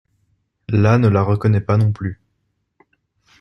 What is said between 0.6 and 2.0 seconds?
La ne la reconnait pas non